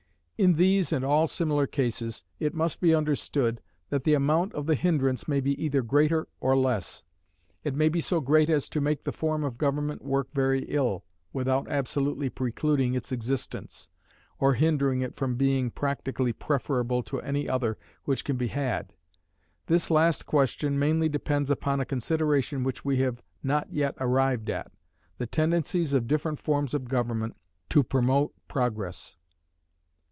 In 0.43 0.53
these 0.55 0.91
and 0.91 1.05
all 1.05 1.27
similar 1.27 1.67
cases, 1.67 2.23
it 2.39 2.55
must 2.55 2.81
be 2.81 2.95
understood 2.95 3.61
that 3.91 4.05
the 4.05 4.15
amount 4.15 4.55
of 4.55 4.65
the 4.65 4.73
hindrance 4.73 5.27
may 5.27 5.39
be 5.39 5.51
either 5.63 5.83
greater 5.83 6.27
or 6.39 6.57
less. 6.57 7.03
It 7.63 7.75
may 7.75 7.89
be 7.89 8.01
so 8.01 8.19
great 8.21 8.49
as 8.49 8.67
to 8.69 8.81
make 8.81 9.03
the 9.03 9.11
form 9.11 9.43
of 9.43 9.59
government 9.59 10.03
work 10.03 10.29
very 10.33 10.63
ill, 10.65 11.05
without 11.31 11.67
absolutely 11.67 12.27
precluding 12.27 12.95
its 12.95 13.11
existence, 13.11 13.87
or 14.39 14.55
hindering 14.55 15.01
it 15.01 15.15
from 15.15 15.35
being 15.35 15.69
practically 15.69 16.33
preferable 16.33 17.03
to 17.03 17.21
any 17.21 17.47
other 17.47 17.77
which 18.05 18.25
can 18.25 18.35
be 18.37 18.47
had. 18.47 18.93
This 19.67 19.91
last 19.91 20.25
question 20.25 20.79
mainly 20.79 21.07
depends 21.07 21.51
upon 21.51 21.79
a 21.79 21.85
consideration 21.85 22.63
which 22.63 22.83
we 22.83 22.97
have 23.01 23.21
not 23.43 23.71
yet 23.71 23.93
arrived 23.99 24.49
at 24.49 24.71
the 25.19 25.27
tendencies 25.27 25.93
of 25.93 26.07
different 26.07 26.39
forms 26.39 26.73
of 26.73 26.89
government 26.89 27.37
to 27.69 27.83
promote 27.83 28.33
Progress. 28.47 29.17